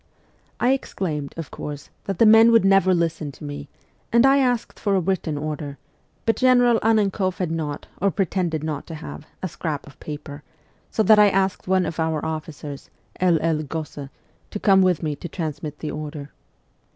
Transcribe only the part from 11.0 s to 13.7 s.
that I asked one of our officers, L. L.